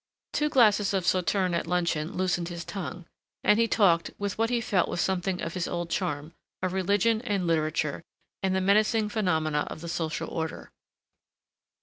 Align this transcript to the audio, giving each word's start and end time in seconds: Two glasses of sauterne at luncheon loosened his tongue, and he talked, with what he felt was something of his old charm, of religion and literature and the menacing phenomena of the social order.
Two 0.33 0.49
glasses 0.49 0.95
of 0.95 1.05
sauterne 1.05 1.53
at 1.53 1.67
luncheon 1.67 2.13
loosened 2.13 2.47
his 2.47 2.65
tongue, 2.65 3.05
and 3.43 3.59
he 3.59 3.67
talked, 3.67 4.09
with 4.17 4.35
what 4.35 4.49
he 4.49 4.59
felt 4.59 4.89
was 4.89 4.99
something 4.99 5.39
of 5.43 5.53
his 5.53 5.67
old 5.67 5.91
charm, 5.91 6.33
of 6.63 6.73
religion 6.73 7.21
and 7.21 7.45
literature 7.45 8.01
and 8.41 8.55
the 8.55 8.61
menacing 8.61 9.09
phenomena 9.09 9.67
of 9.69 9.81
the 9.81 9.87
social 9.87 10.27
order. 10.31 10.71